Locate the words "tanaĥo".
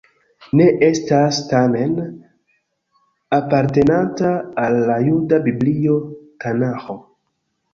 6.47-6.99